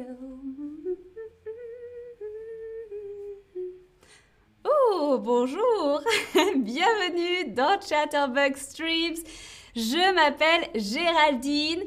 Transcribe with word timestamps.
Oh, 4.64 5.18
bonjour 5.18 6.02
Bienvenue 6.56 7.52
dans 7.52 7.78
Chatterbug 7.80 8.56
Streams. 8.56 9.16
Je 9.76 10.14
m'appelle 10.14 10.68
Géraldine. 10.74 11.82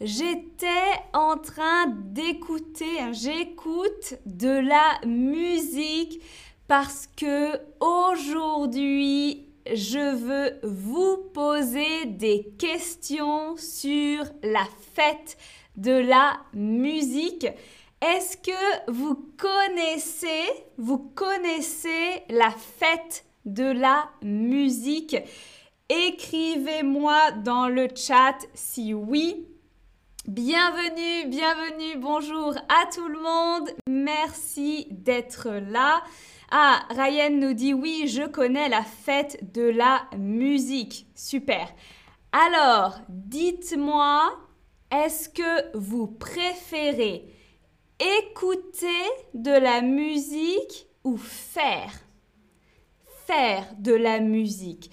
J'étais 0.00 0.66
en 1.12 1.36
train 1.36 1.88
d'écouter, 1.88 3.12
j'écoute 3.12 4.14
de 4.24 4.48
la 4.66 5.06
musique 5.06 6.22
parce 6.68 7.08
que 7.16 7.58
aujourd'hui, 7.80 9.48
je 9.74 10.14
veux 10.14 10.58
vous 10.62 11.18
poser 11.34 12.06
des 12.06 12.50
questions 12.58 13.56
sur 13.56 14.24
la 14.42 14.66
fête 14.94 15.36
de 15.78 15.92
la 15.92 16.38
musique. 16.52 17.46
Est-ce 18.02 18.36
que 18.36 18.90
vous 18.92 19.32
connaissez, 19.36 20.44
vous 20.76 20.98
connaissez 20.98 22.22
la 22.28 22.50
fête 22.50 23.24
de 23.44 23.64
la 23.64 24.10
musique? 24.22 25.16
Écrivez-moi 25.88 27.32
dans 27.44 27.68
le 27.68 27.88
chat 27.94 28.36
si 28.54 28.92
oui. 28.92 29.46
Bienvenue, 30.26 31.28
bienvenue, 31.28 31.96
bonjour 31.96 32.54
à 32.68 32.86
tout 32.94 33.08
le 33.08 33.20
monde. 33.20 33.70
Merci 33.88 34.88
d'être 34.90 35.48
là. 35.48 36.02
Ah, 36.50 36.82
Ryan 36.90 37.30
nous 37.30 37.54
dit 37.54 37.72
oui, 37.72 38.08
je 38.08 38.24
connais 38.26 38.68
la 38.68 38.82
fête 38.82 39.52
de 39.54 39.62
la 39.62 40.02
musique. 40.18 41.06
Super. 41.14 41.68
Alors, 42.32 42.98
dites-moi, 43.08 44.38
est-ce 44.90 45.28
que 45.28 45.76
vous 45.76 46.06
préférez 46.06 47.24
écouter 47.98 48.86
de 49.34 49.50
la 49.50 49.82
musique 49.82 50.86
ou 51.04 51.16
faire? 51.16 51.92
Faire 53.26 53.66
de 53.78 53.92
la 53.92 54.20
musique. 54.20 54.90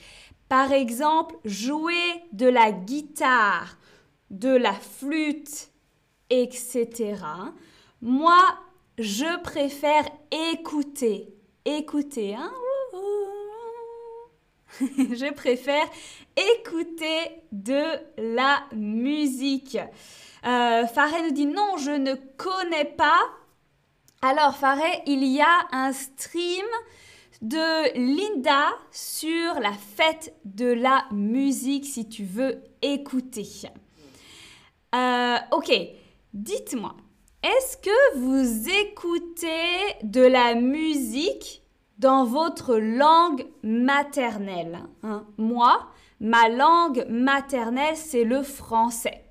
Par 0.49 0.71
exemple, 0.71 1.35
jouer 1.45 2.23
de 2.33 2.47
la 2.47 2.71
guitare, 2.71 3.77
de 4.29 4.49
la 4.49 4.73
flûte, 4.73 5.69
etc. 6.29 7.15
Moi, 8.01 8.41
je 8.97 9.41
préfère 9.41 10.05
écouter 10.53 11.35
écouter. 11.65 12.35
Hein 12.35 12.51
je 14.97 15.33
préfère 15.33 15.85
écouter 16.35 17.43
de 17.51 17.83
la 18.17 18.63
musique. 18.73 19.77
Euh, 20.45 20.85
Faré 20.87 21.21
nous 21.23 21.31
dit 21.31 21.45
non, 21.45 21.77
je 21.77 21.91
ne 21.91 22.15
connais 22.37 22.85
pas. 22.85 23.21
Alors 24.21 24.55
Faré, 24.55 25.01
il 25.05 25.23
y 25.23 25.41
a 25.41 25.67
un 25.71 25.93
stream 25.93 26.65
de 27.41 27.93
Linda 27.95 28.69
sur 28.91 29.59
la 29.59 29.73
fête 29.73 30.33
de 30.45 30.65
la 30.65 31.05
musique 31.11 31.85
si 31.85 32.07
tu 32.07 32.23
veux 32.23 32.61
écouter. 32.81 33.47
Euh, 34.93 35.37
ok, 35.51 35.71
dites-moi, 36.33 36.95
est-ce 37.43 37.77
que 37.77 38.17
vous 38.17 38.69
écoutez 38.69 40.03
de 40.03 40.21
la 40.21 40.55
musique 40.55 41.64
dans 41.97 42.25
votre 42.25 42.75
langue 42.77 43.45
maternelle 43.63 44.79
hein? 45.03 45.25
Moi, 45.37 45.87
ma 46.19 46.49
langue 46.49 47.05
maternelle, 47.09 47.95
c'est 47.95 48.23
le 48.23 48.43
français. 48.43 49.23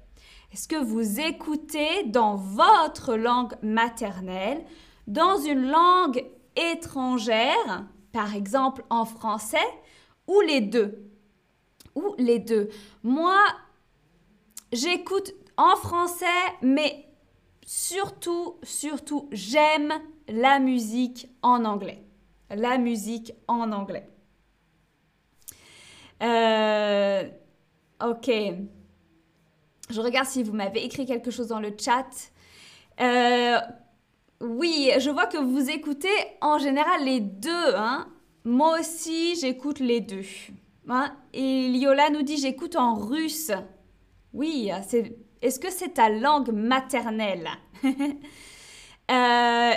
Est-ce 0.53 0.69
que 0.69 0.83
vous 0.83 1.21
écoutez 1.21 2.05
dans 2.07 2.37
votre 2.37 3.17
langue 3.17 3.55
maternelle, 3.63 4.65
dans 5.07 5.39
une 5.39 5.69
langue 5.69 6.25
étrangère, 6.57 7.87
par 8.13 8.35
exemple 8.35 8.85
en 8.89 9.05
français, 9.05 9.67
ou 10.29 10.41
les 10.41 10.61
deux? 10.61 11.11
Ou 11.97 12.15
les 12.19 12.39
deux. 12.39 12.69
Moi, 13.03 13.37
j'écoute 14.73 15.35
en 15.57 15.77
français, 15.77 16.27
mais 16.63 17.09
surtout, 17.67 18.57
surtout, 18.63 19.29
j'aime 19.33 19.93
la 20.29 20.59
musique 20.61 21.29
en 21.43 21.65
anglais. 21.65 22.05
La 22.51 22.79
musique 22.79 23.33
en 23.49 23.73
anglais. 23.73 24.09
Euh, 26.23 27.25
ok. 28.03 28.31
Je 29.91 30.01
regarde 30.01 30.27
si 30.27 30.43
vous 30.43 30.53
m'avez 30.53 30.85
écrit 30.85 31.07
quelque 31.07 31.31
chose 31.31 31.49
dans 31.49 31.61
le 31.61 31.75
chat. 31.79 32.07
Euh, 33.01 33.59
oui, 34.41 34.91
je 34.99 35.11
vois 35.11 35.27
que 35.27 35.39
vous 35.39 35.71
écoutez 35.71 36.09
en 36.41 36.59
général 36.59 37.05
les 37.05 37.21
deux. 37.21 37.75
Hein. 37.75 38.09
Moi 38.45 38.79
aussi, 38.81 39.37
j'écoute 39.37 39.81
les 39.81 40.01
deux. 40.01 40.25
Hein. 40.89 41.15
Liola 41.33 42.11
nous 42.11 42.23
dit 42.23 42.37
j'écoute 42.37 42.77
en 42.77 42.95
russe. 42.95 43.53
Oui, 44.33 44.71
est-ce 45.43 45.61
que 45.61 45.71
c'est 45.71 45.95
ta 45.95 46.09
langue 46.09 46.51
maternelle? 46.51 47.49
Euh, 49.11 49.73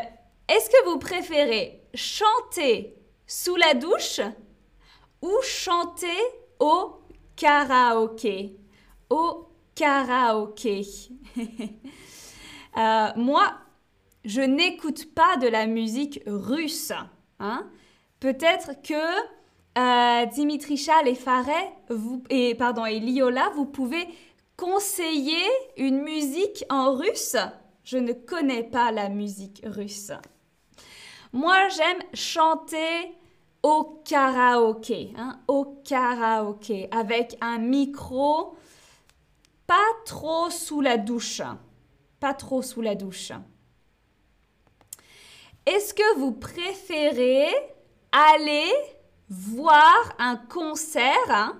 Est-ce 0.47 0.69
que 0.69 0.89
vous 0.89 0.99
préférez 0.99 1.76
chanter 1.93 2.95
sous 3.25 3.55
la 3.55 3.73
douche 3.73 4.21
ou 5.21 5.31
chanter 5.43 6.07
au 6.59 7.01
karaoké 7.35 8.55
Au 9.09 9.47
karaoké. 9.75 10.85
Euh, 12.77 13.07
moi, 13.15 13.55
je 14.23 14.41
n'écoute 14.41 15.11
pas 15.15 15.35
de 15.37 15.47
la 15.47 15.65
musique 15.65 16.21
russe. 16.27 16.91
Hein. 17.39 17.67
Peut-être 18.19 18.79
que 18.83 18.93
euh, 19.79 20.25
Dimitri 20.27 20.77
Chal 20.77 21.07
et 21.07 21.17
vous, 21.89 22.21
pardon, 22.55 22.85
et 22.85 22.99
Liola, 22.99 23.49
vous 23.55 23.65
pouvez 23.65 24.07
conseiller 24.57 25.43
une 25.77 26.01
musique 26.01 26.65
en 26.69 26.93
russe 26.93 27.35
Je 27.83 27.97
ne 27.97 28.13
connais 28.13 28.63
pas 28.63 28.91
la 28.91 29.09
musique 29.09 29.61
russe. 29.65 30.11
Moi, 31.33 31.67
j'aime 31.69 32.01
chanter 32.13 33.13
au 33.63 34.01
karaoké, 34.05 35.13
hein, 35.17 35.39
au 35.47 35.65
karaoké, 35.83 36.87
avec 36.91 37.37
un 37.41 37.57
micro, 37.57 38.55
pas 39.65 39.75
trop 40.05 40.49
sous 40.49 40.81
la 40.81 40.97
douche, 40.97 41.41
pas 42.19 42.33
trop 42.33 42.61
sous 42.61 42.81
la 42.81 42.95
douche. 42.95 43.31
Est-ce 45.65 45.93
que 45.93 46.17
vous 46.17 46.31
préférez 46.31 47.49
aller 48.11 48.71
voir 49.29 50.15
un 50.19 50.37
concert 50.37 51.29
hein, 51.29 51.59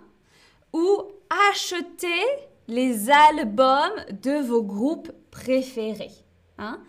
ou 0.74 1.04
acheter 1.50 2.24
les 2.68 3.10
albums 3.10 4.06
de 4.22 4.42
vos 4.42 4.64
groupes 4.64 5.12
préférés. 5.32 6.12
Hein? 6.58 6.82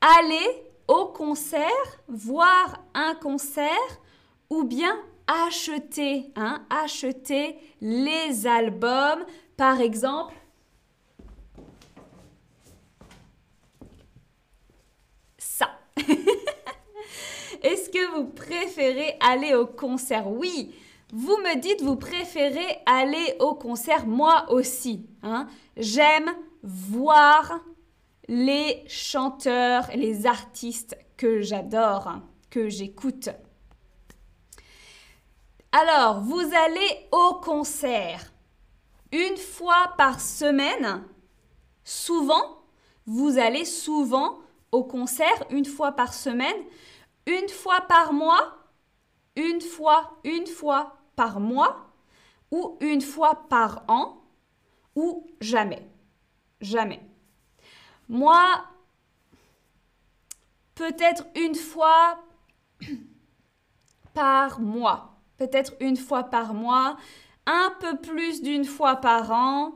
Allez 0.00 0.62
au 0.88 1.06
concert, 1.06 1.68
voir 2.08 2.84
un 2.94 3.14
concert 3.14 3.68
ou 4.50 4.64
bien 4.64 4.96
acheter, 5.26 6.32
hein? 6.36 6.64
acheter 6.70 7.56
les 7.80 8.46
albums. 8.46 9.24
Par 9.56 9.80
exemple, 9.80 10.34
ça. 15.38 15.70
Est-ce 17.62 17.88
que 17.88 18.16
vous 18.16 18.26
préférez 18.26 19.16
aller 19.20 19.54
au 19.54 19.66
concert? 19.66 20.28
Oui, 20.28 20.74
vous 21.12 21.36
me 21.38 21.60
dites, 21.60 21.80
vous 21.80 21.96
préférez 21.96 22.82
aller 22.86 23.36
au 23.38 23.54
concert, 23.54 24.06
moi 24.06 24.46
aussi. 24.50 25.06
Hein. 25.22 25.46
J'aime 25.76 26.30
voir 26.62 27.60
les 28.28 28.84
chanteurs, 28.88 29.88
les 29.94 30.26
artistes 30.26 30.96
que 31.16 31.42
j'adore, 31.42 32.20
que 32.50 32.68
j'écoute. 32.68 33.28
Alors, 35.72 36.20
vous 36.20 36.40
allez 36.54 37.08
au 37.12 37.40
concert 37.42 38.32
une 39.12 39.36
fois 39.36 39.94
par 39.96 40.20
semaine, 40.20 41.04
souvent, 41.84 42.64
vous 43.06 43.38
allez 43.38 43.64
souvent 43.64 44.40
au 44.72 44.84
concert 44.84 45.44
une 45.50 45.64
fois 45.64 45.92
par 45.92 46.14
semaine, 46.14 46.56
une 47.26 47.48
fois 47.48 47.82
par 47.82 48.12
mois, 48.12 48.58
une 49.36 49.60
fois, 49.60 50.18
une 50.24 50.46
fois 50.46 50.96
par 51.16 51.38
mois 51.40 51.92
ou 52.50 52.76
une 52.80 53.00
fois 53.00 53.46
par 53.48 53.84
an 53.88 54.22
ou 54.96 55.26
jamais. 55.40 55.88
Jamais. 56.60 57.00
Moi, 58.08 58.64
peut-être 60.74 61.26
une 61.34 61.54
fois 61.54 62.18
par 64.14 64.60
mois. 64.60 65.20
Peut-être 65.36 65.72
une 65.80 65.96
fois 65.96 66.24
par 66.24 66.54
mois. 66.54 66.96
Un 67.46 67.72
peu 67.80 67.96
plus 67.98 68.42
d'une 68.42 68.64
fois 68.64 68.96
par 68.96 69.30
an. 69.30 69.74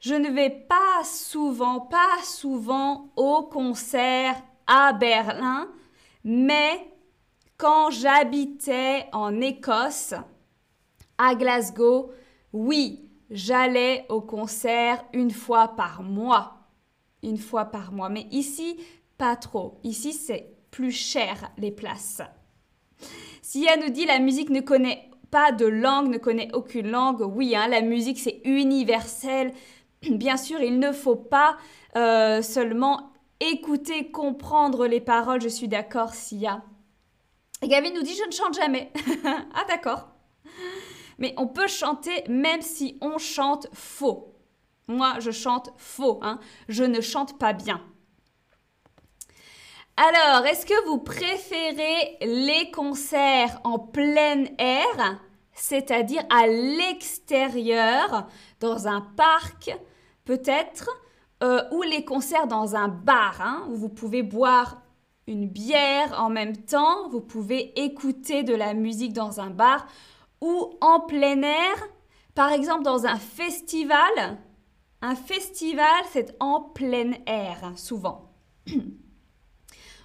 je 0.00 0.14
ne 0.14 0.30
vais 0.30 0.50
pas 0.50 1.04
souvent, 1.04 1.80
pas 1.80 2.22
souvent 2.22 3.10
au 3.16 3.42
concert 3.42 4.40
à 4.66 4.92
Berlin, 4.92 5.68
mais 6.24 6.92
quand 7.56 7.90
j'habitais 7.90 9.08
en 9.12 9.40
Écosse, 9.40 10.14
à 11.18 11.34
Glasgow, 11.34 12.10
oui, 12.52 13.08
j'allais 13.30 14.04
au 14.08 14.20
concert 14.20 15.04
une 15.12 15.30
fois 15.30 15.68
par 15.68 16.02
mois. 16.02 16.55
Une 17.22 17.38
fois 17.38 17.66
par 17.66 17.92
mois. 17.92 18.08
Mais 18.08 18.26
ici, 18.30 18.78
pas 19.18 19.36
trop. 19.36 19.78
Ici, 19.84 20.12
c'est 20.12 20.56
plus 20.70 20.92
cher 20.92 21.50
les 21.58 21.70
places. 21.70 22.22
Sia 23.42 23.76
nous 23.76 23.90
dit 23.90 24.04
la 24.04 24.18
musique 24.18 24.50
ne 24.50 24.60
connaît 24.60 25.10
pas 25.30 25.52
de 25.52 25.66
langue, 25.66 26.08
ne 26.08 26.18
connaît 26.18 26.50
aucune 26.52 26.90
langue. 26.90 27.20
Oui, 27.22 27.54
hein, 27.56 27.68
la 27.68 27.80
musique 27.80 28.18
c'est 28.18 28.40
universel. 28.44 29.52
Bien 30.02 30.36
sûr, 30.36 30.60
il 30.60 30.78
ne 30.78 30.92
faut 30.92 31.16
pas 31.16 31.56
euh, 31.96 32.42
seulement 32.42 33.12
écouter, 33.40 34.10
comprendre 34.10 34.86
les 34.86 35.00
paroles. 35.00 35.40
Je 35.40 35.48
suis 35.48 35.68
d'accord, 35.68 36.14
Sia. 36.14 36.62
Et 37.62 37.68
nous 37.68 38.02
dit 38.02 38.14
je 38.14 38.26
ne 38.26 38.32
chante 38.32 38.54
jamais. 38.54 38.92
ah 39.24 39.64
d'accord. 39.68 40.08
Mais 41.18 41.32
on 41.38 41.46
peut 41.46 41.68
chanter 41.68 42.24
même 42.28 42.60
si 42.60 42.98
on 43.00 43.18
chante 43.18 43.68
faux. 43.72 44.35
Moi, 44.88 45.14
je 45.20 45.30
chante 45.30 45.70
faux. 45.76 46.20
Hein. 46.22 46.38
Je 46.68 46.84
ne 46.84 47.00
chante 47.00 47.38
pas 47.38 47.52
bien. 47.52 47.80
Alors, 49.96 50.46
est-ce 50.46 50.66
que 50.66 50.86
vous 50.86 50.98
préférez 50.98 52.18
les 52.20 52.70
concerts 52.70 53.58
en 53.64 53.78
plein 53.78 54.44
air, 54.58 55.20
c'est-à-dire 55.54 56.22
à, 56.28 56.46
l'extérieur, 56.46 58.26
dans 58.60 58.88
un 58.88 59.00
parc 59.00 59.74
peut-être, 60.26 60.90
euh, 61.42 61.62
ou 61.72 61.80
les 61.80 62.04
concerts 62.04 62.46
dans 62.46 62.76
un 62.76 62.88
bar, 62.88 63.40
hein, 63.40 63.66
où 63.70 63.74
vous 63.74 63.88
pouvez 63.88 64.22
boire 64.22 64.82
une 65.26 65.48
bière 65.48 66.22
en 66.22 66.28
même 66.28 66.56
temps, 66.56 67.08
vous 67.08 67.22
pouvez 67.22 67.72
écouter 67.82 68.42
de 68.42 68.54
la 68.54 68.74
musique 68.74 69.14
dans 69.14 69.40
un 69.40 69.50
bar, 69.50 69.86
ou 70.42 70.74
en 70.82 71.00
plein 71.00 71.42
air, 71.42 71.88
par 72.34 72.52
exemple 72.52 72.82
dans 72.82 73.06
un 73.06 73.16
festival. 73.16 74.38
Un 75.02 75.14
festival, 75.14 76.04
c'est 76.10 76.34
en 76.40 76.60
plein 76.60 77.12
air, 77.26 77.72
souvent. 77.76 78.32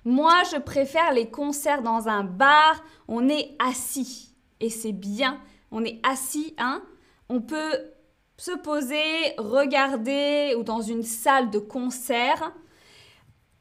Moi, 0.05 0.33
je 0.51 0.57
préfère 0.57 1.13
les 1.13 1.29
concerts 1.29 1.81
dans 1.81 2.07
un 2.07 2.23
bar. 2.23 2.83
On 3.07 3.29
est 3.29 3.55
assis 3.59 4.35
et 4.59 4.69
c'est 4.69 4.91
bien. 4.91 5.39
On 5.71 5.83
est 5.83 5.99
assis, 6.03 6.55
hein. 6.57 6.83
On 7.29 7.41
peut 7.41 7.93
se 8.37 8.51
poser, 8.51 9.35
regarder 9.37 10.55
ou 10.57 10.63
dans 10.63 10.81
une 10.81 11.03
salle 11.03 11.49
de 11.51 11.59
concert. 11.59 12.53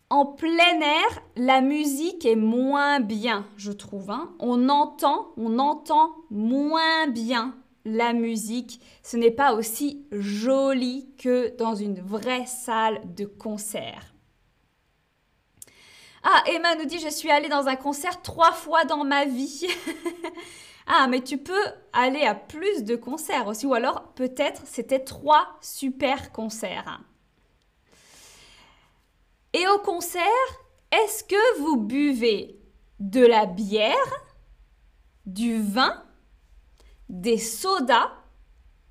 En 0.09 0.27
plein 0.27 0.81
air, 0.81 1.23
la 1.37 1.61
musique 1.61 2.27
est 2.27 2.35
moins 2.35 2.99
bien, 2.99 3.47
je 3.57 3.71
trouve. 3.71 4.11
Hein. 4.11 4.35
On 4.41 4.69
entend, 4.69 5.29
on 5.37 5.59
entend 5.59 6.17
moins 6.31 7.07
bien 7.07 7.55
la 7.85 8.13
musique. 8.13 8.81
Ce 9.03 9.17
n'est 9.17 9.31
pas 9.31 9.55
aussi 9.55 10.07
joli 10.13 11.09
que 11.19 11.57
dans 11.57 11.75
une 11.75 12.01
vraie 12.01 12.47
salle 12.47 13.01
de 13.15 13.25
concert. 13.25 14.15
Ah, 16.23 16.43
Emma 16.47 16.75
nous 16.77 16.85
dit, 16.85 16.99
je 16.99 17.09
suis 17.09 17.31
allée 17.31 17.49
dans 17.49 17.67
un 17.67 17.77
concert 17.77 18.21
trois 18.21 18.53
fois 18.53 18.85
dans 18.85 19.05
ma 19.05 19.25
vie. 19.25 19.67
ah, 20.87 21.07
mais 21.09 21.23
tu 21.23 21.39
peux 21.39 21.65
aller 21.93 22.23
à 22.23 22.35
plus 22.35 22.85
de 22.85 22.95
concerts 22.95 23.47
aussi, 23.47 23.67
ou 23.67 23.73
alors 23.73 24.13
peut-être 24.15 24.63
c'était 24.67 25.01
trois 25.01 25.57
super 25.63 26.31
concerts. 26.33 27.01
Et 29.53 29.67
au 29.69 29.79
concert, 29.79 30.23
est-ce 30.93 31.25
que 31.25 31.59
vous 31.61 31.77
buvez 31.79 32.61
de 33.01 33.25
la 33.25 33.47
bière, 33.47 33.97
du 35.25 35.61
vin, 35.61 36.05
des 37.11 37.39
sodas 37.39 38.13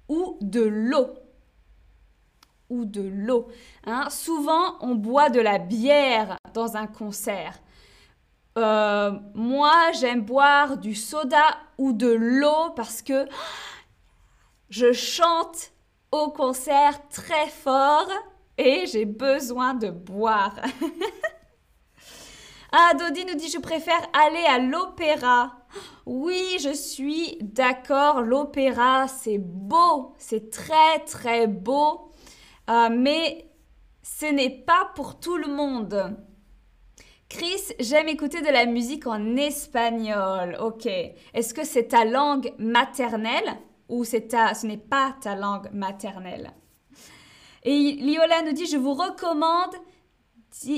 ou 0.10 0.38
de 0.42 0.62
l'eau 0.62 1.13
ou 2.69 2.86
de 2.86 3.01
l'eau. 3.01 3.48
Hein. 3.86 4.10
Souvent, 4.10 4.77
on 4.81 4.94
boit 4.94 5.30
de 5.30 5.39
la 5.39 5.57
bière 5.57 6.38
dans 6.54 6.77
un 6.77 6.86
concert. 6.86 7.57
Euh, 8.57 9.12
moi, 9.33 9.92
j'aime 10.00 10.21
boire 10.21 10.77
du 10.77 10.94
soda 10.94 11.57
ou 11.77 11.94
de 11.94 12.10
l'eau 12.10 12.71
parce 12.75 13.01
que 13.01 13.27
je 14.69 14.92
chante 14.92 15.71
au 16.12 16.30
concert 16.30 17.07
très 17.10 17.48
fort 17.48 18.10
et 18.57 18.86
j'ai 18.86 19.06
besoin 19.06 19.74
de 19.74 19.89
boire. 19.89 20.56
ah, 22.71 22.92
Dodi 23.00 23.25
nous 23.25 23.36
dit 23.36 23.50
je 23.50 23.60
préfère 23.60 24.01
aller 24.13 24.44
à 24.45 24.60
l'opéra. 24.60 25.59
Oui, 26.06 26.57
je 26.60 26.74
suis 26.74 27.38
d'accord, 27.42 28.21
l'opéra, 28.21 29.07
c'est 29.07 29.38
beau, 29.38 30.13
c'est 30.18 30.50
très 30.50 31.00
très 31.06 31.48
beau. 31.48 32.12
Euh, 32.69 32.89
mais 32.92 33.50
ce 34.01 34.25
n'est 34.25 34.50
pas 34.50 34.92
pour 34.95 35.19
tout 35.19 35.38
le 35.38 35.48
monde. 35.48 36.18
Chris, 37.30 37.62
j'aime 37.80 38.07
écouter 38.07 38.42
de 38.42 38.48
la 38.48 38.66
musique 38.66 39.06
en 39.06 39.36
espagnol. 39.36 40.57
Ok. 40.60 40.88
Est-ce 40.88 41.54
que 41.54 41.63
c'est 41.63 41.89
ta 41.89 42.04
langue 42.04 42.51
maternelle 42.57 43.57
ou 43.88 44.04
ta, 44.04 44.56
ce 44.56 44.66
n'est 44.66 44.77
pas 44.77 45.16
ta 45.21 45.36
langue 45.36 45.69
maternelle? 45.71 46.51
Et 47.63 47.98
Liola 48.01 48.42
nous 48.42 48.54
dit, 48.54 48.66
je 48.66 48.77
vous 48.77 48.94
recommande 48.94 49.75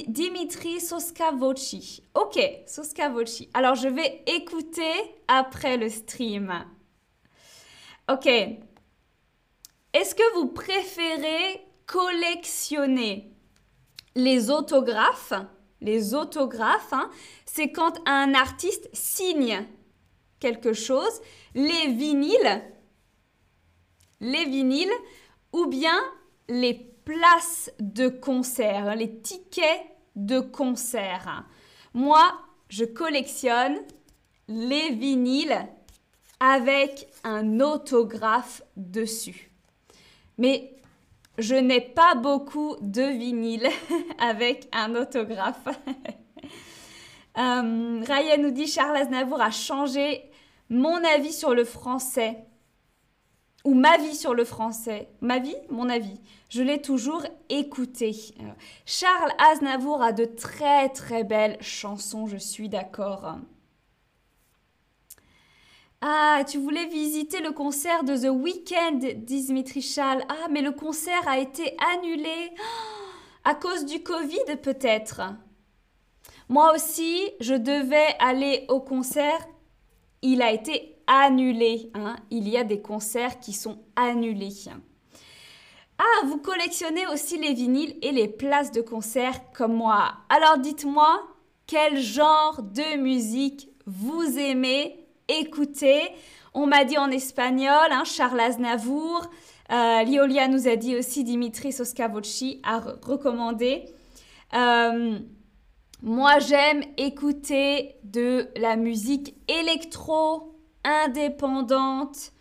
Dimitri 0.07 0.79
Soskavoci. 0.81 2.03
Ok, 2.13 2.39
Soskavoci. 2.67 3.49
Alors 3.53 3.75
je 3.75 3.87
vais 3.87 4.23
écouter 4.27 4.91
après 5.27 5.77
le 5.77 5.89
stream. 5.89 6.53
Ok. 8.09 8.27
Est-ce 9.93 10.15
que 10.15 10.33
vous 10.35 10.47
préférez 10.47 11.61
collectionner 11.85 13.31
les 14.15 14.49
autographes. 14.49 15.33
Les 15.81 16.13
autographes, 16.13 16.93
hein, 16.93 17.09
c'est 17.45 17.71
quand 17.71 17.99
un 18.07 18.33
artiste 18.33 18.89
signe 18.93 19.65
quelque 20.39 20.73
chose. 20.73 21.21
Les 21.55 21.87
vinyles, 21.87 22.61
les 24.19 24.45
vinyles, 24.45 24.93
ou 25.53 25.65
bien 25.65 25.97
les 26.47 26.73
places 27.11 27.71
de 27.79 28.07
concert, 28.07 28.87
hein, 28.87 28.95
les 28.95 29.19
tickets 29.19 29.81
de 30.15 30.39
concert. 30.39 31.43
Moi, 31.93 32.23
je 32.69 32.85
collectionne 32.85 33.77
les 34.47 34.91
vinyles 34.91 35.67
avec 36.39 37.07
un 37.23 37.59
autographe 37.59 38.61
dessus. 38.77 39.51
Mais 40.37 40.73
je 41.37 41.55
n'ai 41.55 41.81
pas 41.81 42.15
beaucoup 42.15 42.77
de 42.81 43.03
vinyle 43.03 43.67
avec 44.19 44.69
un 44.71 44.95
autographe. 44.95 45.67
euh, 47.37 48.03
Ryan 48.07 48.37
nous 48.39 48.51
dit 48.51 48.67
Charles 48.67 48.97
Aznavour 48.97 49.41
a 49.41 49.51
changé 49.51 50.31
mon 50.69 51.03
avis 51.03 51.33
sur 51.33 51.53
le 51.53 51.65
français. 51.65 52.45
Ou 53.63 53.75
ma 53.75 53.97
vie 53.97 54.15
sur 54.15 54.33
le 54.33 54.43
français. 54.43 55.09
Ma 55.21 55.39
vie 55.39 55.55
Mon 55.69 55.89
avis. 55.89 56.19
Je 56.49 56.63
l'ai 56.63 56.81
toujours 56.81 57.23
écouté. 57.49 58.15
Charles 58.85 59.31
Aznavour 59.37 60.01
a 60.01 60.11
de 60.11 60.25
très 60.25 60.89
très 60.89 61.23
belles 61.23 61.57
chansons, 61.61 62.27
je 62.27 62.37
suis 62.37 62.69
d'accord. 62.69 63.37
Ah, 66.01 66.43
tu 66.49 66.57
voulais 66.57 66.87
visiter 66.87 67.41
le 67.41 67.51
concert 67.51 68.03
de 68.03 68.17
The 68.17 68.31
Weeknd, 68.31 68.99
dit 69.17 69.45
Dimitri 69.45 69.83
Chal. 69.83 70.25
Ah, 70.29 70.47
mais 70.49 70.61
le 70.61 70.71
concert 70.71 71.27
a 71.27 71.37
été 71.37 71.77
annulé 71.93 72.51
à 73.43 73.53
cause 73.53 73.85
du 73.85 74.01
Covid 74.01 74.57
peut-être. 74.63 75.21
Moi 76.49 76.73
aussi, 76.73 77.29
je 77.39 77.53
devais 77.53 78.15
aller 78.19 78.65
au 78.67 78.81
concert. 78.81 79.47
Il 80.23 80.41
a 80.41 80.51
été 80.51 80.90
annulé. 81.07 81.91
Hein. 81.93 82.15
Il 82.29 82.47
y 82.47 82.57
a 82.57 82.63
des 82.63 82.81
concerts 82.81 83.39
qui 83.39 83.53
sont 83.53 83.79
annulés. 83.95 84.53
Ah, 85.97 86.25
vous 86.25 86.37
collectionnez 86.37 87.05
aussi 87.07 87.37
les 87.37 87.53
vinyles 87.53 87.95
et 88.01 88.11
les 88.11 88.27
places 88.27 88.71
de 88.71 88.81
concert 88.81 89.51
comme 89.53 89.73
moi. 89.73 90.13
Alors 90.29 90.57
dites-moi, 90.57 91.21
quel 91.67 91.99
genre 91.99 92.63
de 92.63 92.97
musique 92.97 93.69
vous 93.85 94.37
aimez 94.37 95.05
écouter? 95.27 96.01
On 96.53 96.65
m'a 96.65 96.83
dit 96.85 96.97
en 96.97 97.11
espagnol, 97.11 97.91
hein, 97.91 98.03
Charles 98.03 98.39
Aznavour. 98.39 99.29
Euh, 99.71 100.03
Liolia 100.03 100.47
nous 100.47 100.67
a 100.67 100.75
dit 100.75 100.97
aussi 100.97 101.23
Dimitri 101.23 101.71
Soskavoci 101.71 102.61
a 102.63 102.79
recommandé. 102.79 103.85
Euh, 104.53 105.19
moi, 106.01 106.39
j'aime 106.39 106.83
écouter 106.97 107.95
de 108.03 108.49
la 108.57 108.75
musique 108.75 109.35
électro 109.47 110.50
indépendante. 110.83 112.31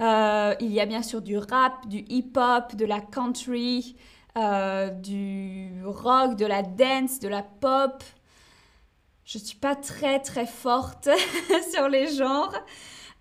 Euh, 0.00 0.54
il 0.60 0.72
y 0.72 0.80
a 0.80 0.86
bien 0.86 1.02
sûr 1.02 1.22
du 1.22 1.38
rap, 1.38 1.86
du 1.88 2.04
hip-hop, 2.08 2.76
de 2.76 2.84
la 2.84 3.00
country, 3.00 3.96
euh, 4.36 4.90
du 4.90 5.82
rock, 5.84 6.36
de 6.36 6.46
la 6.46 6.62
dance, 6.62 7.18
de 7.18 7.28
la 7.28 7.42
pop. 7.42 8.04
Je 9.24 9.38
ne 9.38 9.44
suis 9.44 9.58
pas 9.58 9.74
très 9.74 10.20
très 10.20 10.46
forte 10.46 11.08
sur 11.72 11.88
les 11.88 12.06
genres, 12.06 12.54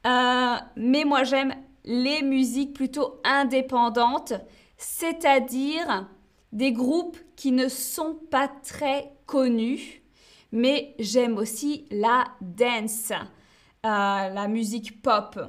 euh, 0.06 0.56
mais 0.76 1.04
moi 1.04 1.24
j'aime 1.24 1.54
les 1.84 2.22
musiques 2.22 2.74
plutôt 2.74 3.20
indépendantes, 3.24 4.34
c'est-à-dire 4.78 6.08
des 6.52 6.72
groupes 6.72 7.18
qui 7.36 7.52
ne 7.52 7.68
sont 7.68 8.16
pas 8.30 8.48
très 8.48 9.12
connus, 9.26 10.04
mais 10.52 10.96
j'aime 11.00 11.38
aussi 11.38 11.86
la 11.92 12.26
dance, 12.42 13.12
la 13.88 14.48
musique 14.48 15.02
pop. 15.02 15.40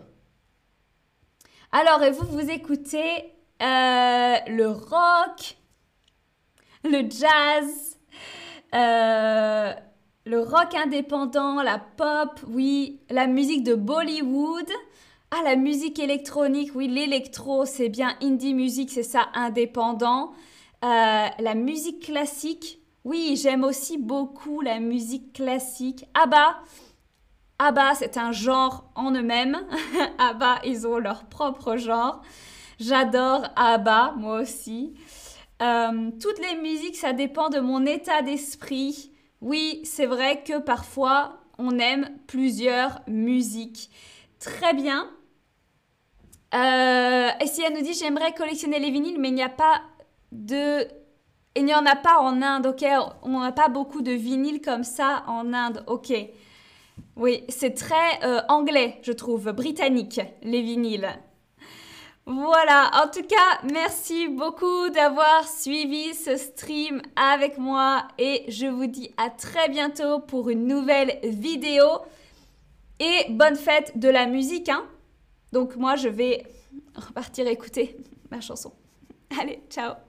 Alors, 1.71 2.03
et 2.03 2.11
vous, 2.11 2.27
vous 2.27 2.51
écoutez 2.51 3.35
euh, 3.61 4.37
le 4.47 4.69
rock, 4.69 5.59
le 6.85 7.03
jazz, 7.11 7.99
euh, 8.75 9.73
le 10.25 10.41
rock 10.41 10.75
indépendant, 10.75 11.63
la 11.63 11.79
pop, 11.79 12.41
oui, 12.49 13.01
la 13.11 13.27
musique 13.27 13.65
de 13.65 13.75
Bollywood. 13.75 14.71
Ah, 15.31 15.43
la 15.45 15.57
musique 15.57 15.99
électronique, 15.99 16.71
oui, 16.75 16.89
l'électro, 16.89 17.67
c'est 17.67 17.91
bien 17.91 18.17
indie 18.23 18.55
music, 18.55 18.91
c'est 18.91 19.03
ça, 19.03 19.29
indépendant. 19.35 20.33
Euh, 20.85 21.27
la 21.39 21.55
musique 21.55 22.07
classique, 22.07 22.79
oui, 23.05 23.39
j'aime 23.41 23.63
aussi 23.63 23.99
beaucoup 23.99 24.63
la 24.63 24.81
musique 24.81 25.35
classique. 25.35 26.07
Ah 26.15 26.27
bah, 26.27 26.61
ABBA, 27.61 27.95
c'est 27.97 28.17
un 28.17 28.31
genre 28.31 28.85
en 28.95 29.13
eux-mêmes. 29.13 29.59
ABBA, 30.19 30.61
ils 30.65 30.87
ont 30.87 30.99
leur 30.99 31.25
propre 31.25 31.77
genre. 31.77 32.23
J'adore 32.79 33.49
ABBA, 33.57 34.15
moi 34.17 34.41
aussi. 34.41 34.95
Euh, 35.61 36.11
toutes 36.21 36.39
les 36.39 36.57
musiques, 36.61 36.97
ça 36.97 37.13
dépend 37.13 37.49
de 37.49 37.59
mon 37.59 37.85
état 37.85 38.23
d'esprit. 38.23 39.11
Oui, 39.41 39.81
c'est 39.83 40.07
vrai 40.07 40.45
que 40.45 40.59
parfois, 40.59 41.41
on 41.59 41.81
aime 41.81 42.09
plusieurs 42.29 43.01
musiques. 43.09 43.91
Très 44.39 44.73
bien. 44.73 45.11
Euh, 46.55 47.29
si 47.45 47.63
elle 47.63 47.75
nous 47.75 47.83
dit 47.83 47.93
j'aimerais 47.93 48.33
collectionner 48.35 48.79
les 48.79 48.93
vinyles, 48.93 49.19
mais 49.19 49.29
il 49.29 49.35
n'y 49.35 49.43
a 49.43 49.49
pas 49.49 49.83
de. 50.31 50.87
Il 51.57 51.65
n'y 51.65 51.75
en 51.75 51.85
a 51.87 51.97
pas 51.97 52.21
en 52.21 52.41
Inde, 52.41 52.67
ok? 52.67 52.85
On 53.23 53.41
n'a 53.41 53.51
pas 53.51 53.69
beaucoup 53.69 54.01
de 54.01 54.13
vinyles 54.13 54.61
comme 54.61 54.85
ça 54.85 55.25
en 55.27 55.53
Inde, 55.53 55.83
ok 55.89 56.13
oui, 57.19 57.45
c'est 57.49 57.75
très 57.75 58.23
euh, 58.25 58.41
anglais, 58.49 58.99
je 59.03 59.13
trouve, 59.13 59.51
britannique, 59.51 60.21
les 60.43 60.63
vinyles. 60.63 61.09
Voilà, 62.27 62.91
en 63.03 63.09
tout 63.09 63.27
cas, 63.27 63.67
merci 63.73 64.29
beaucoup 64.29 64.91
d'avoir 64.91 65.49
suivi 65.49 66.15
ce 66.15 66.37
stream 66.37 67.03
avec 67.17 67.59
moi 67.59 68.07
et 68.19 68.45
je 68.49 68.67
vous 68.67 68.87
dis 68.87 69.11
à 69.17 69.31
très 69.31 69.69
bientôt 69.69 70.21
pour 70.21 70.51
une 70.51 70.67
nouvelle 70.67 71.19
vidéo 71.25 71.87
et 73.01 73.27
bonne 73.31 73.57
fête 73.57 73.99
de 73.99 74.09
la 74.09 74.27
musique. 74.27 74.69
Hein. 74.69 74.85
Donc 75.53 75.77
moi, 75.77 75.97
je 75.97 76.09
vais 76.09 76.45
repartir 76.95 77.49
écouter 77.49 77.97
ma 78.31 78.41
chanson. 78.41 78.73
Allez, 79.41 79.61
ciao 79.71 80.08